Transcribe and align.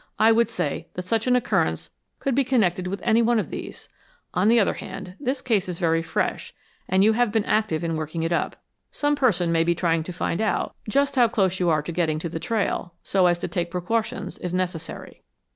I 0.17 0.31
would 0.31 0.49
say 0.49 0.87
that 0.95 1.03
such 1.05 1.27
an 1.27 1.35
occurrence 1.35 1.91
could 2.17 2.33
be 2.33 2.43
connected 2.43 2.87
with 2.87 3.03
any 3.03 3.21
one 3.21 3.37
of 3.37 3.51
these. 3.51 3.87
On 4.33 4.47
the 4.47 4.59
other 4.59 4.73
hand, 4.73 5.13
this 5.19 5.43
case 5.43 5.69
is 5.69 5.77
very 5.77 6.01
fresh, 6.01 6.55
and 6.89 7.03
you 7.03 7.13
have 7.13 7.31
been 7.31 7.45
active 7.45 7.83
in 7.83 7.95
working 7.95 8.23
it 8.23 8.31
up. 8.31 8.55
Some 8.89 9.15
person 9.15 9.51
may 9.51 9.63
be 9.63 9.75
trying 9.75 10.01
to 10.05 10.11
find 10.11 10.41
out 10.41 10.73
just 10.89 11.17
how 11.17 11.27
close 11.27 11.59
you 11.59 11.69
are 11.69 11.83
getting 11.83 12.17
to 12.17 12.29
the 12.29 12.39
trail, 12.39 12.95
so 13.03 13.27
as 13.27 13.37
to 13.37 13.47
take 13.47 13.69
precautions, 13.69 14.39
if 14.39 14.51
necessary." 14.51 15.21